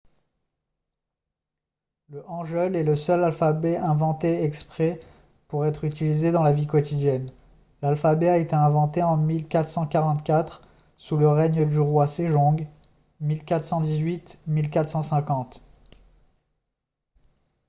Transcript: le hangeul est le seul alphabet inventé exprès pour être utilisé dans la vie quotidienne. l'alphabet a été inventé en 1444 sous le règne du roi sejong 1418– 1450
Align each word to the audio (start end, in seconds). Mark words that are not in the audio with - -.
le 2.09 2.27
hangeul 2.27 2.75
est 2.75 2.81
le 2.83 2.95
seul 2.95 3.23
alphabet 3.23 3.77
inventé 3.77 4.41
exprès 4.43 4.99
pour 5.47 5.63
être 5.67 5.83
utilisé 5.83 6.31
dans 6.31 6.41
la 6.41 6.53
vie 6.53 6.65
quotidienne. 6.65 7.29
l'alphabet 7.83 8.27
a 8.29 8.39
été 8.39 8.55
inventé 8.55 9.03
en 9.03 9.15
1444 9.17 10.61
sous 10.97 11.17
le 11.17 11.27
règne 11.29 11.67
du 11.67 11.77
roi 11.79 12.07
sejong 12.07 12.65
1418– 13.19 14.39
1450 14.47 15.63